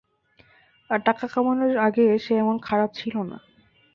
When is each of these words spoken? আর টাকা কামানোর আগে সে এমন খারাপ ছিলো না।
আর 0.89 0.99
টাকা 1.05 1.25
কামানোর 1.27 1.75
আগে 1.77 2.05
সে 2.19 2.33
এমন 2.35 2.55
খারাপ 2.59 2.89
ছিলো 2.93 3.21
না। 3.23 3.37